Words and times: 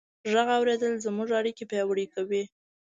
غږ 0.31 0.47
اورېدل 0.57 0.93
زموږ 1.05 1.29
اړیکې 1.39 1.63
پیاوړې 1.71 2.05
کوي. 2.13 2.43